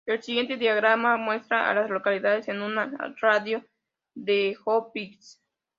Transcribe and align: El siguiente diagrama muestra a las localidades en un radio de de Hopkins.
El 0.07 0.19
siguiente 0.23 0.57
diagrama 0.57 1.15
muestra 1.17 1.69
a 1.69 1.75
las 1.75 1.91
localidades 1.91 2.47
en 2.47 2.63
un 2.63 2.75
radio 3.21 3.59
de 4.15 4.55
de 4.55 4.57
Hopkins. 4.65 5.39